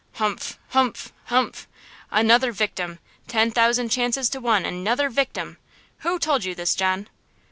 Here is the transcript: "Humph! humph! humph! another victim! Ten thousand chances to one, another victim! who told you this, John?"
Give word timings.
"Humph! 0.13 0.57
humph! 0.69 1.13
humph! 1.25 1.67
another 2.09 2.51
victim! 2.51 2.97
Ten 3.27 3.51
thousand 3.51 3.89
chances 3.89 4.29
to 4.29 4.39
one, 4.41 4.65
another 4.65 5.11
victim! 5.11 5.57
who 5.99 6.17
told 6.17 6.43
you 6.43 6.55
this, 6.55 6.73
John?" 6.73 7.07